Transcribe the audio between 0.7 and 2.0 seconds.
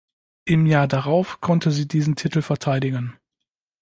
darauf konnte sie